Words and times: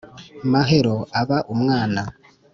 Mahero 0.51 0.93
aba 1.21 1.37
umwana 1.53 2.01